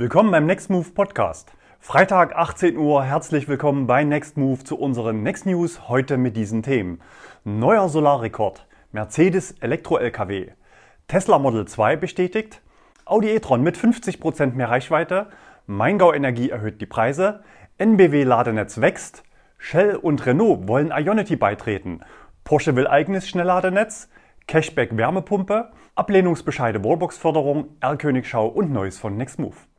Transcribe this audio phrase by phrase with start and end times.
[0.00, 1.52] Willkommen beim Next Move Podcast.
[1.78, 5.90] Freitag 18 Uhr, herzlich willkommen bei Next Move zu unseren Next News.
[5.90, 7.02] Heute mit diesen Themen.
[7.44, 10.52] Neuer Solarrekord, Mercedes Elektro-LKW,
[11.06, 12.62] Tesla Model 2 bestätigt,
[13.04, 15.26] Audi e-tron mit 50% mehr Reichweite,
[15.66, 17.44] Maingau Energie erhöht die Preise,
[17.76, 19.22] NBW Ladenetz wächst,
[19.58, 22.00] Shell und Renault wollen Ionity beitreten,
[22.42, 24.08] Porsche will eigenes Schnellladennetz,
[24.46, 29.69] Cashback Wärmepumpe, Ablehnungsbescheide Wallbox-Förderung, R-Königschau und Neues von Nextmove.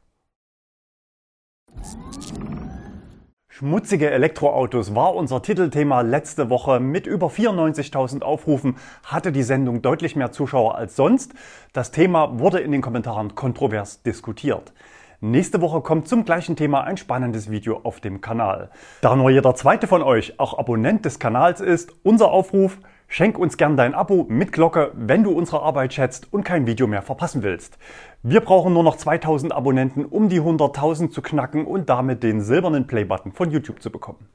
[3.62, 6.80] Schmutzige Elektroautos war unser Titelthema letzte Woche.
[6.80, 11.34] Mit über 94.000 Aufrufen hatte die Sendung deutlich mehr Zuschauer als sonst.
[11.72, 14.74] Das Thema wurde in den Kommentaren kontrovers diskutiert.
[15.20, 18.72] Nächste Woche kommt zum gleichen Thema ein spannendes Video auf dem Kanal.
[19.02, 22.80] Da nur jeder zweite von euch auch Abonnent des Kanals ist, unser Aufruf,
[23.14, 26.88] Schenk uns gern dein Abo mit Glocke, wenn du unsere Arbeit schätzt und kein Video
[26.88, 27.78] mehr verpassen willst.
[28.24, 32.86] Wir brauchen nur noch 2000 Abonnenten, um die 100.000 zu knacken und damit den silbernen
[32.86, 34.30] Playbutton von YouTube zu bekommen.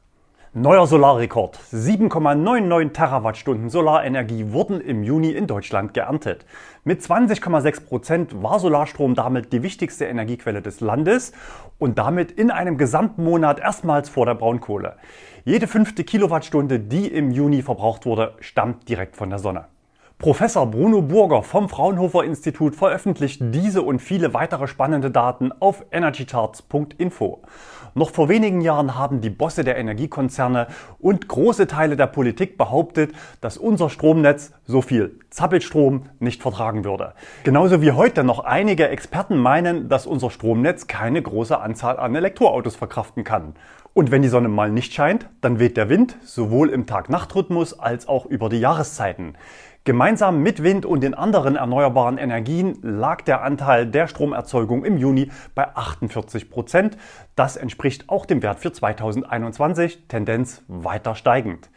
[0.54, 1.56] Neuer Solarrekord.
[1.72, 6.46] 7,99 Terawattstunden Solarenergie wurden im Juni in Deutschland geerntet.
[6.82, 11.30] Mit 20,6 Prozent war Solarstrom damit die wichtigste Energiequelle des Landes
[11.78, 14.96] und damit in einem Gesamtmonat erstmals vor der Braunkohle.
[15.44, 19.66] Jede fünfte Kilowattstunde, die im Juni verbraucht wurde, stammt direkt von der Sonne.
[20.18, 27.42] Professor Bruno Burger vom Fraunhofer Institut veröffentlicht diese und viele weitere spannende Daten auf energycharts.info.
[27.94, 33.12] Noch vor wenigen Jahren haben die Bosse der Energiekonzerne und große Teile der Politik behauptet,
[33.42, 37.12] dass unser Stromnetz so viel Zappelstrom nicht vertragen würde.
[37.44, 42.74] Genauso wie heute noch einige Experten meinen, dass unser Stromnetz keine große Anzahl an Elektroautos
[42.74, 43.52] verkraften kann.
[43.92, 48.08] Und wenn die Sonne mal nicht scheint, dann weht der Wind sowohl im Tag-Nacht-Rhythmus als
[48.08, 49.36] auch über die Jahreszeiten.
[49.86, 55.30] Gemeinsam mit Wind und den anderen erneuerbaren Energien lag der Anteil der Stromerzeugung im Juni
[55.54, 56.96] bei 48 Prozent.
[57.36, 61.70] Das entspricht auch dem Wert für 2021, Tendenz weiter steigend.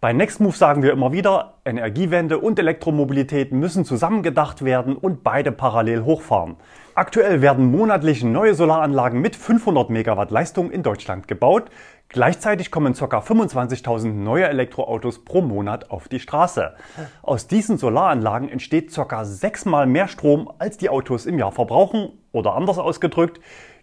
[0.00, 6.04] Bei Nextmove sagen wir immer wieder, Energiewende und Elektromobilität müssen zusammengedacht werden und beide parallel
[6.04, 6.54] hochfahren.
[6.94, 11.64] Aktuell werden monatlich neue Solaranlagen mit 500 Megawatt Leistung in Deutschland gebaut.
[12.08, 13.18] Gleichzeitig kommen ca.
[13.18, 16.76] 25.000 neue Elektroautos pro Monat auf die Straße.
[17.22, 19.24] Aus diesen Solaranlagen entsteht ca.
[19.24, 22.10] sechsmal mehr Strom, als die Autos im Jahr verbrauchen.
[22.30, 23.40] Oder anders ausgedrückt,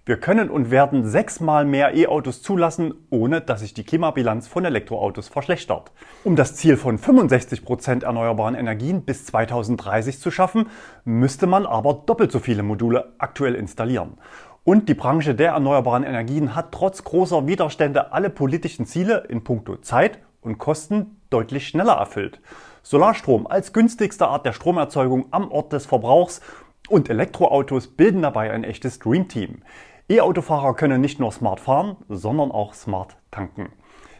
[0.07, 5.29] wir können und werden sechsmal mehr E-Autos zulassen, ohne dass sich die Klimabilanz von Elektroautos
[5.29, 5.91] verschlechtert.
[6.23, 10.69] Um das Ziel von 65 Prozent erneuerbaren Energien bis 2030 zu schaffen,
[11.05, 14.19] müsste man aber doppelt so viele Module aktuell installieren.
[14.63, 19.77] Und die Branche der erneuerbaren Energien hat trotz großer Widerstände alle politischen Ziele in puncto
[19.77, 22.41] Zeit und Kosten deutlich schneller erfüllt.
[22.83, 26.41] Solarstrom als günstigste Art der Stromerzeugung am Ort des Verbrauchs
[26.89, 29.63] und Elektroautos bilden dabei ein echtes Dreamteam.
[30.07, 33.69] E-Autofahrer können nicht nur smart fahren, sondern auch smart tanken.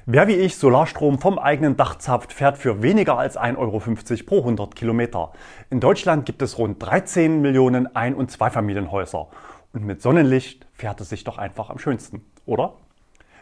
[0.08, 4.38] Wer wie ich Solarstrom vom eigenen Dach zapft, fährt für weniger als 1,50 Euro pro
[4.40, 5.34] 100 Kilometer.
[5.70, 9.28] In Deutschland gibt es rund 13 Millionen Ein- und Zweifamilienhäuser.
[9.74, 12.78] Und mit Sonnenlicht fährt es sich doch einfach am schönsten, oder?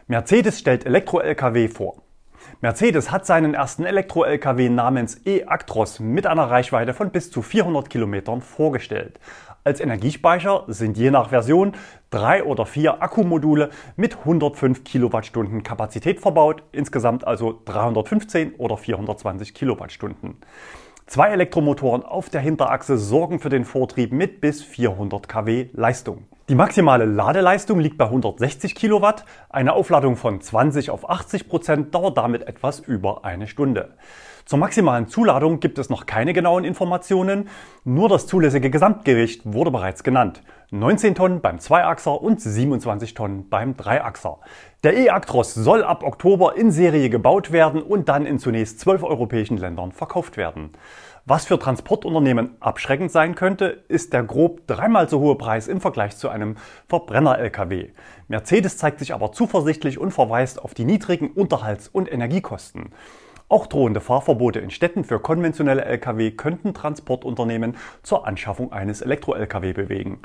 [0.07, 2.01] Mercedes stellt Elektro-Lkw vor.
[2.59, 8.41] Mercedes hat seinen ersten Elektro-Lkw namens e-Actros mit einer Reichweite von bis zu 400 Kilometern
[8.41, 9.17] vorgestellt.
[9.65, 11.71] Als Energiespeicher sind je nach Version
[12.09, 20.35] drei oder vier Akkumodule mit 105 Kilowattstunden Kapazität verbaut, insgesamt also 315 oder 420 Kilowattstunden.
[21.07, 26.25] Zwei Elektromotoren auf der Hinterachse sorgen für den Vortrieb mit bis 400 kW Leistung.
[26.49, 29.23] Die maximale Ladeleistung liegt bei 160 Kilowatt.
[29.49, 33.93] Eine Aufladung von 20 auf 80 Prozent dauert damit etwas über eine Stunde.
[34.45, 37.47] Zur maximalen Zuladung gibt es noch keine genauen Informationen,
[37.85, 40.41] nur das zulässige Gesamtgewicht wurde bereits genannt.
[40.71, 44.39] 19 Tonnen beim Zweiachser und 27 Tonnen beim Dreiachser.
[44.83, 49.57] Der E-Actros soll ab Oktober in Serie gebaut werden und dann in zunächst zwölf europäischen
[49.57, 50.71] Ländern verkauft werden.
[51.25, 56.17] Was für Transportunternehmen abschreckend sein könnte, ist der grob dreimal so hohe Preis im Vergleich
[56.17, 56.57] zu einem
[56.89, 57.91] Verbrenner-Lkw.
[58.27, 62.89] Mercedes zeigt sich aber zuversichtlich und verweist auf die niedrigen Unterhalts- und Energiekosten.
[63.53, 70.23] Auch drohende Fahrverbote in Städten für konventionelle Lkw könnten Transportunternehmen zur Anschaffung eines Elektro-Lkw bewegen.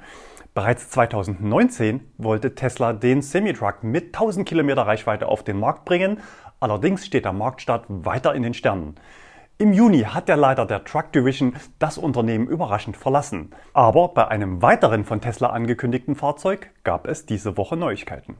[0.54, 6.20] Bereits 2019 wollte Tesla den Semitruck mit 1000 Kilometer Reichweite auf den Markt bringen,
[6.58, 8.94] allerdings steht der Marktstart weiter in den Sternen.
[9.58, 13.50] Im Juni hat der Leiter der Truck Division das Unternehmen überraschend verlassen.
[13.75, 18.38] Aber bei einem weiteren von Tesla angekündigten Fahrzeug gab es diese Woche Neuigkeiten.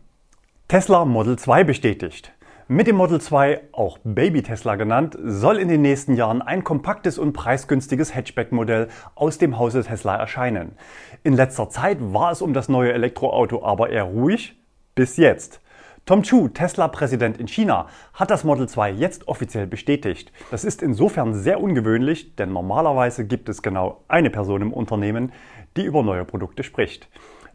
[0.67, 2.33] Tesla Model 2 bestätigt.
[2.71, 7.17] Mit dem Model 2, auch Baby Tesla genannt, soll in den nächsten Jahren ein kompaktes
[7.19, 10.73] und preisgünstiges Hatchback-Modell aus dem Hause Tesla erscheinen.
[11.25, 14.61] In letzter Zeit war es um das neue Elektroauto aber eher ruhig,
[14.95, 15.63] bis jetzt.
[16.05, 20.31] Tom Chu, Tesla-Präsident in China, hat das Model 2 jetzt offiziell bestätigt.
[20.51, 25.33] Das ist insofern sehr ungewöhnlich, denn normalerweise gibt es genau eine Person im Unternehmen,
[25.79, 27.09] die über neue Produkte spricht.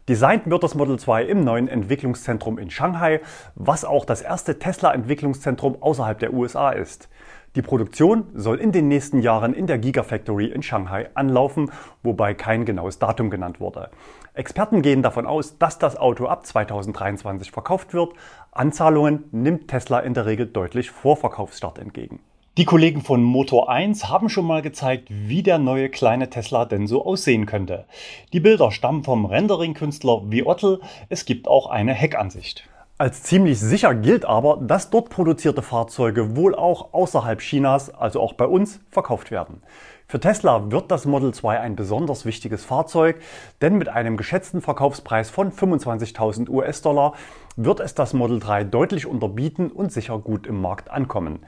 [0.06, 3.22] Designt wird das Model 2 im neuen Entwicklungszentrum in Shanghai,
[3.54, 7.08] was auch das erste Tesla-Entwicklungszentrum außerhalb der USA ist.
[7.56, 11.70] Die Produktion soll in den nächsten Jahren in der Gigafactory in Shanghai anlaufen,
[12.02, 13.88] wobei kein genaues Datum genannt wurde.
[14.34, 18.12] Experten gehen davon aus, dass das Auto ab 2023 verkauft wird.
[18.52, 22.20] Anzahlungen nimmt Tesla in der Regel deutlich vor Verkaufsstart entgegen.
[22.56, 26.86] Die Kollegen von Motor 1 haben schon mal gezeigt, wie der neue kleine Tesla denn
[26.86, 27.84] so aussehen könnte.
[28.32, 30.80] Die Bilder stammen vom Rendering-Künstler Viotl.
[31.08, 32.68] Es gibt auch eine Heckansicht.
[32.96, 38.34] Als ziemlich sicher gilt aber, dass dort produzierte Fahrzeuge wohl auch außerhalb Chinas, also auch
[38.34, 39.60] bei uns, verkauft werden.
[40.06, 43.20] Für Tesla wird das Model 2 ein besonders wichtiges Fahrzeug,
[43.62, 47.14] denn mit einem geschätzten Verkaufspreis von 25.000 US-Dollar
[47.56, 51.40] wird es das Model 3 deutlich unterbieten und sicher gut im Markt ankommen.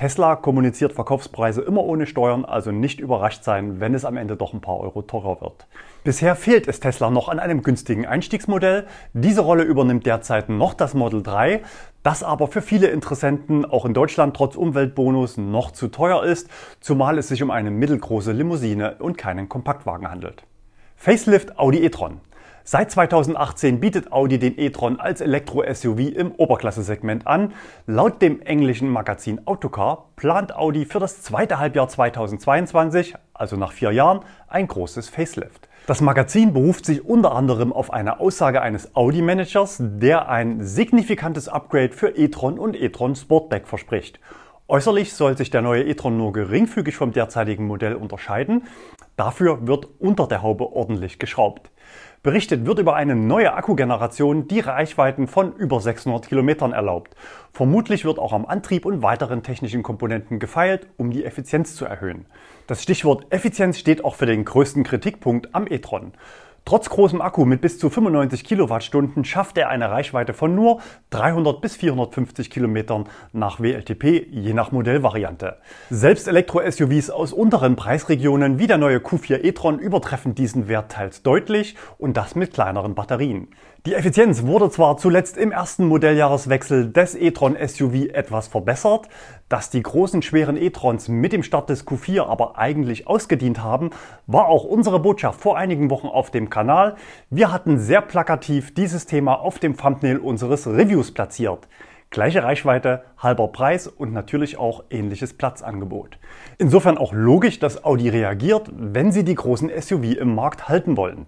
[0.00, 4.54] Tesla kommuniziert Verkaufspreise immer ohne Steuern, also nicht überrascht sein, wenn es am Ende doch
[4.54, 5.66] ein paar Euro teurer wird.
[6.04, 8.86] Bisher fehlt es Tesla noch an einem günstigen Einstiegsmodell.
[9.12, 11.60] Diese Rolle übernimmt derzeit noch das Model 3,
[12.02, 16.48] das aber für viele Interessenten auch in Deutschland trotz Umweltbonus noch zu teuer ist,
[16.80, 20.44] zumal es sich um eine mittelgroße Limousine und keinen Kompaktwagen handelt.
[20.96, 22.22] Facelift Audi e-tron.
[22.62, 27.54] Seit 2018 bietet Audi den e-tron als Elektro-SUV im Oberklasse-Segment an.
[27.86, 33.92] Laut dem englischen Magazin Autocar plant Audi für das zweite Halbjahr 2022, also nach vier
[33.92, 35.68] Jahren, ein großes Facelift.
[35.86, 41.92] Das Magazin beruft sich unter anderem auf eine Aussage eines Audi-Managers, der ein signifikantes Upgrade
[41.92, 44.20] für e-tron und e-tron Sportback verspricht.
[44.68, 48.68] Äußerlich soll sich der neue e-tron nur geringfügig vom derzeitigen Modell unterscheiden.
[49.16, 51.72] Dafür wird unter der Haube ordentlich geschraubt.
[52.22, 57.16] Berichtet wird über eine neue Akkugeneration, die Reichweiten von über 600 Kilometern erlaubt.
[57.50, 62.26] Vermutlich wird auch am Antrieb und weiteren technischen Komponenten gefeilt, um die Effizienz zu erhöhen.
[62.66, 66.12] Das Stichwort Effizienz steht auch für den größten Kritikpunkt am e-tron.
[66.64, 70.80] Trotz großem Akku mit bis zu 95 Kilowattstunden schafft er eine Reichweite von nur
[71.10, 75.56] 300 bis 450 Kilometern nach WLTP, je nach Modellvariante.
[75.88, 81.76] Selbst Elektro-SUVs aus unteren Preisregionen wie der neue Q4 e-tron übertreffen diesen Wert teils deutlich
[81.98, 83.48] und das mit kleineren Batterien.
[83.86, 89.08] Die Effizienz wurde zwar zuletzt im ersten Modelljahreswechsel des e-tron SUV etwas verbessert,
[89.48, 93.88] dass die großen schweren e-trons mit dem Start des Q4 aber eigentlich ausgedient haben,
[94.26, 96.96] war auch unsere Botschaft vor einigen Wochen auf dem Kanal.
[97.30, 101.66] Wir hatten sehr plakativ dieses Thema auf dem Thumbnail unseres Reviews platziert.
[102.12, 106.18] Gleiche Reichweite, halber Preis und natürlich auch ähnliches Platzangebot.
[106.58, 111.26] Insofern auch logisch, dass Audi reagiert, wenn sie die großen SUV im Markt halten wollen.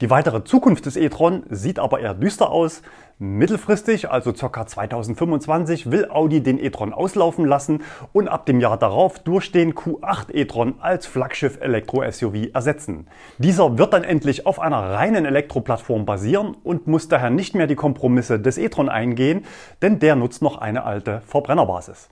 [0.00, 2.82] Die weitere Zukunft des e-tron sieht aber eher düster aus.
[3.18, 4.64] Mittelfristig, also ca.
[4.64, 10.32] 2025, will Audi den e-tron auslaufen lassen und ab dem Jahr darauf durch den Q8
[10.32, 13.08] e-tron als Flaggschiff Elektro-SUV ersetzen.
[13.38, 17.74] Dieser wird dann endlich auf einer reinen Elektroplattform basieren und muss daher nicht mehr die
[17.74, 19.46] Kompromisse des e-tron eingehen,
[19.82, 22.08] denn der nutzt noch eine alte Verbrennerbasis.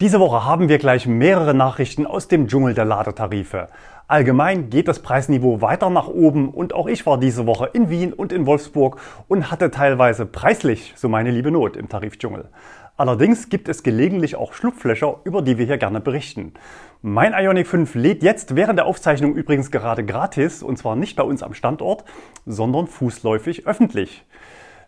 [0.00, 3.68] Diese Woche haben wir gleich mehrere Nachrichten aus dem Dschungel der Ladetarife.
[4.08, 8.14] Allgemein geht das Preisniveau weiter nach oben und auch ich war diese Woche in Wien
[8.14, 8.98] und in Wolfsburg
[9.28, 12.48] und hatte teilweise preislich so meine liebe Not im Tarifdschungel.
[12.96, 16.54] Allerdings gibt es gelegentlich auch Schlupflöcher, über die wir hier gerne berichten.
[17.02, 21.24] Mein Ionic 5 lädt jetzt während der Aufzeichnung übrigens gerade gratis und zwar nicht bei
[21.24, 22.06] uns am Standort,
[22.46, 24.24] sondern fußläufig öffentlich.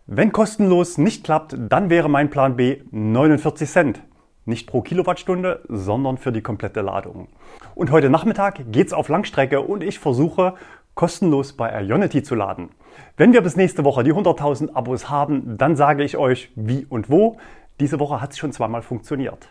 [0.07, 4.03] Wenn kostenlos nicht klappt, dann wäre mein Plan B 49 Cent.
[4.45, 7.29] Nicht pro Kilowattstunde, sondern für die komplette Ladung.
[7.77, 10.55] Und heute Nachmittag geht's auf Langstrecke und ich versuche
[10.95, 12.71] kostenlos bei Ionity zu laden.
[13.17, 17.09] Wenn wir bis nächste Woche die 100.000 Abos haben, dann sage ich euch wie und
[17.09, 17.39] wo.
[17.79, 19.49] Diese Woche hat es schon zweimal funktioniert.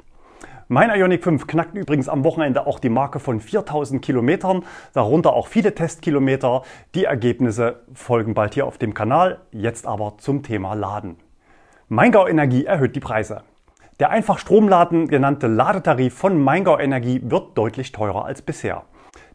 [0.68, 5.48] Mein Ionic 5 knackt übrigens am Wochenende auch die Marke von 4000 Kilometern, darunter auch
[5.48, 6.64] viele Testkilometer.
[6.96, 9.40] Die Ergebnisse folgen bald hier auf dem Kanal.
[9.52, 11.18] Jetzt aber zum Thema Laden.
[11.90, 13.44] Maingau Energie erhöht die Preise.
[14.00, 18.84] Der einfach Stromladen genannte Ladetarif von Maingau Energie wird deutlich teurer als bisher.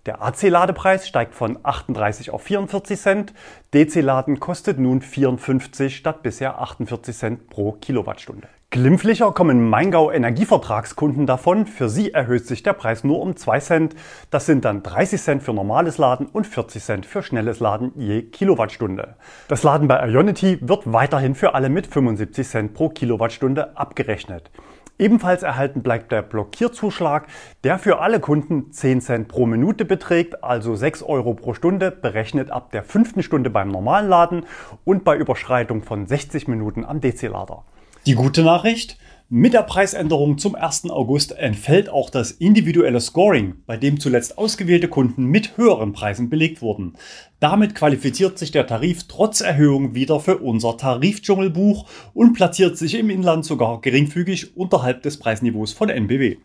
[0.06, 3.34] Der AC-Ladepreis steigt von 38 auf 44 Cent.
[3.74, 8.46] DC-Laden kostet nun 54 statt bisher 48 Cent pro Kilowattstunde.
[8.70, 11.66] Glimpflicher kommen Maingau Energievertragskunden davon.
[11.66, 13.96] Für sie erhöht sich der Preis nur um 2 Cent.
[14.30, 18.22] Das sind dann 30 Cent für normales Laden und 40 Cent für schnelles Laden je
[18.22, 19.16] Kilowattstunde.
[19.48, 24.50] Das Laden bei Ionity wird weiterhin für alle mit 75 Cent pro Kilowattstunde abgerechnet.
[24.98, 27.26] Ebenfalls erhalten bleibt der Blockierzuschlag,
[27.64, 32.50] der für alle Kunden 10 Cent pro Minute beträgt, also 6 Euro pro Stunde, berechnet
[32.50, 34.46] ab der fünften Stunde beim normalen Laden
[34.84, 37.64] und bei Überschreitung von 60 Minuten am DC-Lader.
[38.06, 38.98] Die gute Nachricht?
[39.28, 40.90] Mit der Preisänderung zum 1.
[40.90, 46.62] August entfällt auch das individuelle Scoring, bei dem zuletzt ausgewählte Kunden mit höheren Preisen belegt
[46.62, 46.94] wurden.
[47.40, 53.10] Damit qualifiziert sich der Tarif trotz Erhöhung wieder für unser Tarifdschungelbuch und platziert sich im
[53.10, 56.36] Inland sogar geringfügig unterhalb des Preisniveaus von NBW.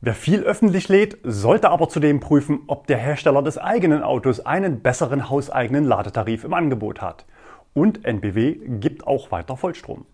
[0.00, 4.80] Wer viel öffentlich lädt, sollte aber zudem prüfen, ob der Hersteller des eigenen Autos einen
[4.80, 7.26] besseren hauseigenen Ladetarif im Angebot hat.
[7.74, 10.06] Und NBW gibt auch weiter Vollstrom.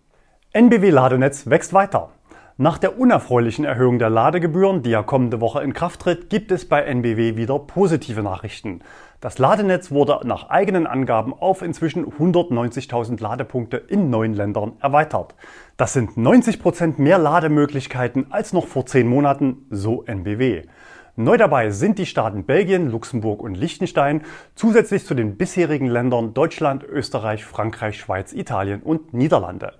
[0.53, 2.09] NBW Ladenetz wächst weiter.
[2.55, 6.67] Nach der unerfreulichen Erhöhung der Ladegebühren, die ja kommende Woche in Kraft tritt, gibt es
[6.67, 8.79] bei NBW wieder positive Nachrichten.
[9.19, 15.35] Das Ladenetz wurde nach eigenen Angaben auf inzwischen 190.000 Ladepunkte in neun Ländern erweitert.
[15.75, 20.63] Das sind 90 Prozent mehr Lademöglichkeiten als noch vor zehn Monaten, so NBW.
[21.17, 24.21] Neu dabei sind die Staaten Belgien, Luxemburg und Liechtenstein,
[24.55, 29.73] zusätzlich zu den bisherigen Ländern Deutschland, Österreich, Frankreich, Schweiz, Italien und Niederlande.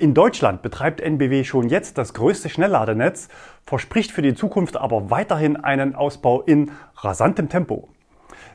[0.00, 3.26] In Deutschland betreibt NBW schon jetzt das größte Schnellladenetz,
[3.66, 7.88] verspricht für die Zukunft aber weiterhin einen Ausbau in rasantem Tempo.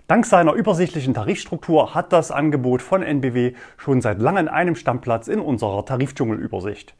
[0.07, 5.41] Dank seiner übersichtlichen Tarifstruktur hat das Angebot von NBW schon seit langem einen Stammplatz in
[5.41, 6.95] unserer Tarifdschungelübersicht.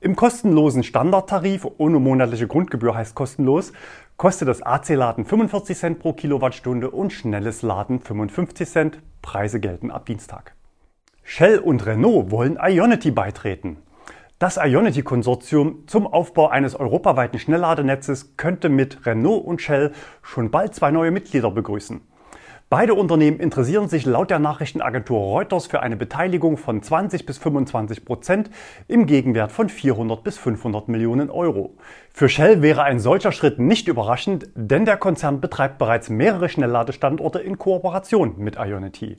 [0.00, 3.72] Im kostenlosen Standardtarif ohne monatliche Grundgebühr heißt kostenlos,
[4.18, 8.98] kostet das AC-Laden 45 Cent pro Kilowattstunde und schnelles Laden 55 Cent.
[9.22, 10.57] Preise gelten ab Dienstag.
[11.30, 13.76] Shell und Renault wollen Ionity beitreten.
[14.38, 19.92] Das Ionity-Konsortium zum Aufbau eines europaweiten Schnellladenetzes könnte mit Renault und Shell
[20.22, 22.00] schon bald zwei neue Mitglieder begrüßen.
[22.70, 28.04] Beide Unternehmen interessieren sich laut der Nachrichtenagentur Reuters für eine Beteiligung von 20 bis 25
[28.04, 28.50] Prozent
[28.88, 31.76] im Gegenwert von 400 bis 500 Millionen Euro.
[32.12, 37.38] Für Shell wäre ein solcher Schritt nicht überraschend, denn der Konzern betreibt bereits mehrere Schnellladestandorte
[37.38, 39.16] in Kooperation mit Ionity.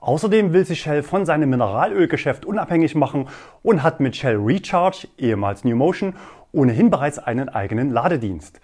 [0.00, 3.28] Außerdem will sich Shell von seinem Mineralölgeschäft unabhängig machen
[3.62, 6.14] und hat mit Shell Recharge, ehemals New Motion,
[6.52, 8.60] ohnehin bereits einen eigenen Ladedienst.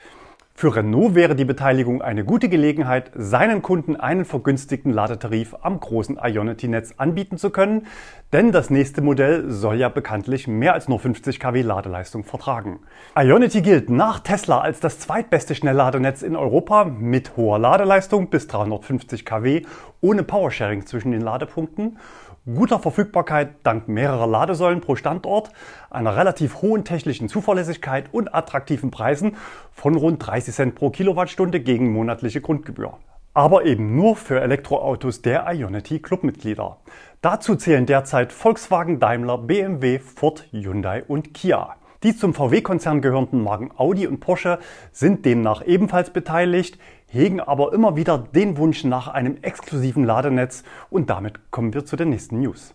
[0.58, 6.18] Für Renault wäre die Beteiligung eine gute Gelegenheit, seinen Kunden einen vergünstigten Ladetarif am großen
[6.18, 7.86] Ionity-Netz anbieten zu können,
[8.32, 12.78] denn das nächste Modell soll ja bekanntlich mehr als nur 50 kW Ladeleistung vertragen.
[13.14, 19.26] Ionity gilt nach Tesla als das zweitbeste Schnellladenetz in Europa mit hoher Ladeleistung bis 350
[19.26, 19.60] kW
[20.00, 21.98] ohne Powersharing zwischen den Ladepunkten
[22.46, 25.50] guter Verfügbarkeit dank mehrerer Ladesäulen pro Standort,
[25.90, 29.36] einer relativ hohen technischen Zuverlässigkeit und attraktiven Preisen
[29.72, 32.98] von rund 30 Cent pro Kilowattstunde gegen monatliche Grundgebühr.
[33.34, 36.78] Aber eben nur für Elektroautos der Ionity Clubmitglieder.
[37.20, 41.74] Dazu zählen derzeit Volkswagen, Daimler, BMW, Ford, Hyundai und Kia.
[42.02, 44.58] Die zum VW-Konzern gehörenden Marken Audi und Porsche
[44.92, 51.08] sind demnach ebenfalls beteiligt, hegen aber immer wieder den Wunsch nach einem exklusiven Ladenetz und
[51.08, 52.74] damit kommen wir zu den nächsten News.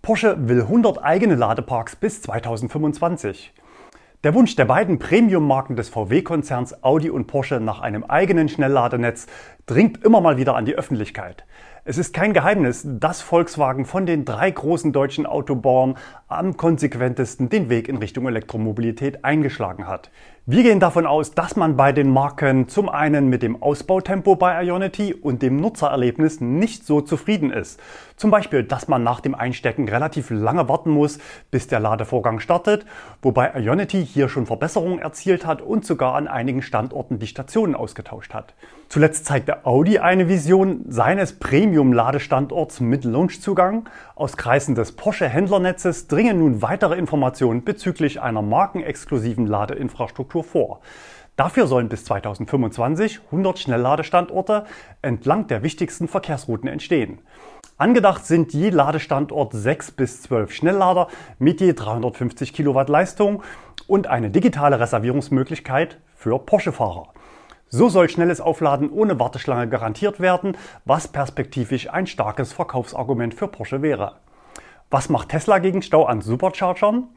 [0.00, 3.52] Porsche will 100 eigene Ladeparks bis 2025.
[4.24, 9.26] Der Wunsch der beiden Premium-Marken des VW-Konzerns Audi und Porsche nach einem eigenen Schnellladenetz
[9.66, 11.44] dringt immer mal wieder an die Öffentlichkeit.
[11.88, 15.96] Es ist kein Geheimnis, dass Volkswagen von den drei großen deutschen Autobauern
[16.26, 20.10] am konsequentesten den Weg in Richtung Elektromobilität eingeschlagen hat.
[20.46, 24.64] Wir gehen davon aus, dass man bei den Marken zum einen mit dem Ausbautempo bei
[24.64, 27.80] Ionity und dem Nutzererlebnis nicht so zufrieden ist.
[28.16, 31.18] Zum Beispiel, dass man nach dem Einstecken relativ lange warten muss,
[31.50, 32.86] bis der Ladevorgang startet,
[33.22, 38.34] wobei Ionity hier schon Verbesserungen erzielt hat und sogar an einigen Standorten die Stationen ausgetauscht
[38.34, 38.54] hat.
[38.88, 43.88] Zuletzt zeigte Audi eine Vision seines Premium-Ladestandorts mit Launchzugang.
[44.14, 50.80] Aus Kreisen des Porsche-Händlernetzes dringen nun weitere Informationen bezüglich einer markenexklusiven Ladeinfrastruktur vor.
[51.34, 54.64] Dafür sollen bis 2025 100 Schnellladestandorte
[55.02, 57.18] entlang der wichtigsten Verkehrsrouten entstehen.
[57.76, 63.42] Angedacht sind je Ladestandort 6 bis 12 Schnelllader mit je 350 Kilowatt Leistung
[63.88, 67.08] und eine digitale Reservierungsmöglichkeit für Porsche-Fahrer.
[67.68, 73.82] So soll schnelles Aufladen ohne Warteschlange garantiert werden, was perspektivisch ein starkes Verkaufsargument für Porsche
[73.82, 74.20] wäre.
[74.88, 77.08] Was macht Tesla gegen Stau an Superchargern?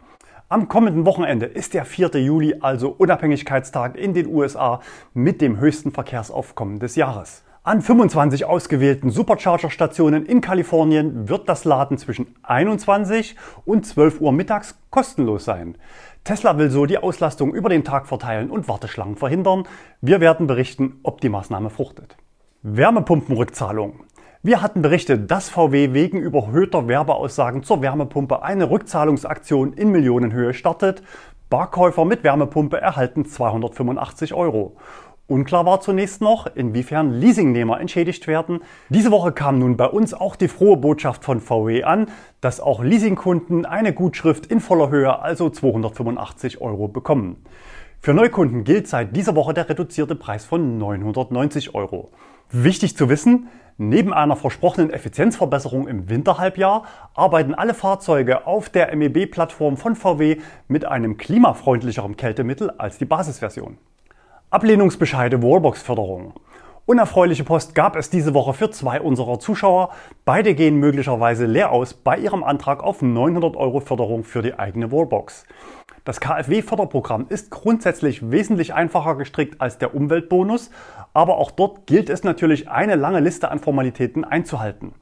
[0.48, 2.10] Am kommenden Wochenende ist der 4.
[2.15, 4.79] Juli, also Unabhängigkeitstag in den USA,
[5.13, 7.44] mit dem höchsten Verkehrsaufkommen des Jahres.
[7.70, 14.80] An 25 ausgewählten Supercharger-Stationen in Kalifornien wird das Laden zwischen 21 und 12 Uhr mittags
[14.90, 15.78] kostenlos sein.
[16.24, 19.68] Tesla will so die Auslastung über den Tag verteilen und Warteschlangen verhindern.
[20.02, 22.18] Wir werden berichten, ob die Maßnahme fruchtet.
[22.64, 24.00] Wärmepumpenrückzahlung.
[24.42, 31.04] Wir hatten berichtet, dass VW wegen überhöhter Werbeaussagen zur Wärmepumpe eine Rückzahlungsaktion in Millionenhöhe startet.
[31.52, 34.76] Barkäufer mit Wärmepumpe erhalten 285 Euro.
[35.30, 38.62] Unklar war zunächst noch, inwiefern Leasingnehmer entschädigt werden.
[38.90, 42.08] Diese Woche kam nun bei uns auch die frohe Botschaft von VW an,
[42.42, 47.46] dass auch Leasingkunden eine Gutschrift in voller Höhe, also 285 Euro, bekommen.
[48.00, 52.10] Für Neukunden gilt seit dieser Woche der reduzierte Preis von 990 Euro.
[52.50, 59.78] Wichtig zu wissen, neben einer versprochenen Effizienzverbesserung im Winterhalbjahr arbeiten alle Fahrzeuge auf der MEB-Plattform
[59.78, 63.78] von VW mit einem klimafreundlicheren Kältemittel als die Basisversion.
[64.51, 66.34] Ablehnungsbescheide Wallbox-Förderung.
[66.88, 69.89] Unerfreuliche Post gab es diese Woche für zwei unserer Zuschauer.
[70.25, 74.91] Beide gehen möglicherweise leer aus bei ihrem Antrag auf 900 Euro Förderung für die eigene
[74.91, 75.44] Wallbox.
[76.03, 80.72] Das KfW-Förderprogramm ist grundsätzlich wesentlich einfacher gestrickt als der Umweltbonus,
[81.13, 84.94] aber auch dort gilt es natürlich, eine lange Liste an Formalitäten einzuhalten.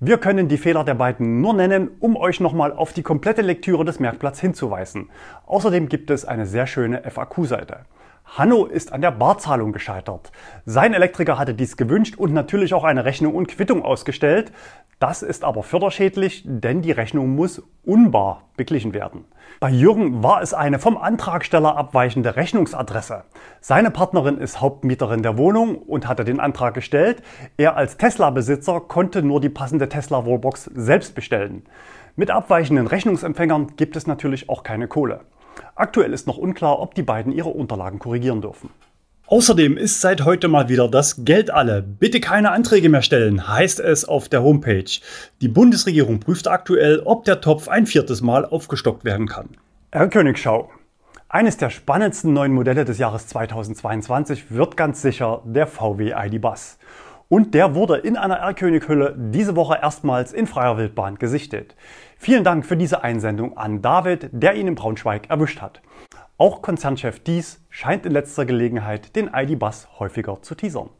[0.00, 3.86] Wir können die Fehler der beiden nur nennen, um euch nochmal auf die komplette Lektüre
[3.86, 5.08] des Merkblatts hinzuweisen.
[5.46, 7.86] Außerdem gibt es eine sehr schöne FAQ-Seite.
[8.26, 10.32] Hanno ist an der Barzahlung gescheitert.
[10.64, 14.52] Sein Elektriker hatte dies gewünscht und natürlich auch eine Rechnung und Quittung ausgestellt.
[14.98, 19.24] Das ist aber förderschädlich, denn die Rechnung muss unbar beglichen werden.
[19.60, 23.24] Bei Jürgen war es eine vom Antragsteller abweichende Rechnungsadresse.
[23.60, 27.22] Seine Partnerin ist Hauptmieterin der Wohnung und hatte den Antrag gestellt.
[27.56, 31.64] Er als Tesla-Besitzer konnte nur die passende Tesla-Wallbox selbst bestellen.
[32.16, 35.20] Mit abweichenden Rechnungsempfängern gibt es natürlich auch keine Kohle.
[35.74, 38.70] Aktuell ist noch unklar, ob die beiden ihre Unterlagen korrigieren dürfen.
[39.28, 41.82] Außerdem ist seit heute mal wieder das Geld alle.
[41.82, 45.00] Bitte keine Anträge mehr stellen, heißt es auf der Homepage.
[45.40, 49.48] Die Bundesregierung prüft aktuell, ob der Topf ein viertes Mal aufgestockt werden kann.
[49.90, 50.70] Herr Königschau.
[51.28, 56.78] Eines der spannendsten neuen Modelle des Jahres 2022 wird ganz sicher der VW ID Bus.
[57.28, 61.74] Und der wurde in einer R-König-Hülle diese Woche erstmals in freier Wildbahn gesichtet.
[62.18, 65.82] Vielen Dank für diese Einsendung an David, der ihn in Braunschweig erwischt hat.
[66.38, 70.90] Auch Konzernchef Dies scheint in letzter Gelegenheit den ID-Bus häufiger zu teasern.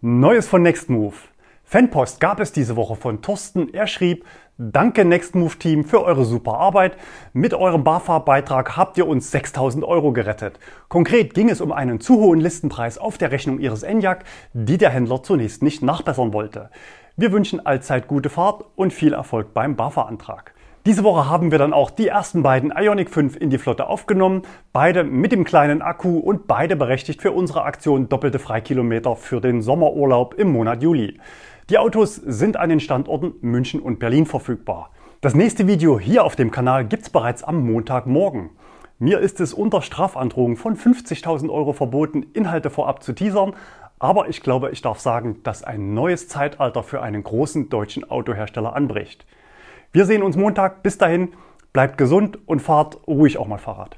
[0.00, 1.30] Neues von Nextmove.
[1.64, 3.74] Fanpost gab es diese Woche von Thorsten.
[3.74, 4.24] Er schrieb,
[4.58, 6.96] Danke Nextmove Team für eure super Arbeit.
[7.34, 10.58] Mit eurem BAFA-Beitrag habt ihr uns 6000 Euro gerettet.
[10.88, 14.88] Konkret ging es um einen zu hohen Listenpreis auf der Rechnung ihres Enyaq, die der
[14.88, 16.70] Händler zunächst nicht nachbessern wollte.
[17.18, 20.54] Wir wünschen allzeit gute Fahrt und viel Erfolg beim BAFA-Antrag.
[20.86, 24.42] Diese Woche haben wir dann auch die ersten beiden Ionic 5 in die Flotte aufgenommen,
[24.72, 29.60] beide mit dem kleinen Akku und beide berechtigt für unsere Aktion doppelte Freikilometer für den
[29.60, 31.18] Sommerurlaub im Monat Juli.
[31.68, 34.92] Die Autos sind an den Standorten München und Berlin verfügbar.
[35.20, 38.50] Das nächste Video hier auf dem Kanal gibt's bereits am Montagmorgen.
[39.00, 43.54] Mir ist es unter Strafandrohung von 50.000 Euro verboten, Inhalte vorab zu teasern,
[43.98, 48.76] aber ich glaube, ich darf sagen, dass ein neues Zeitalter für einen großen deutschen Autohersteller
[48.76, 49.26] anbricht.
[49.90, 50.84] Wir sehen uns Montag.
[50.84, 51.30] Bis dahin,
[51.72, 53.96] bleibt gesund und fahrt ruhig auch mal Fahrrad.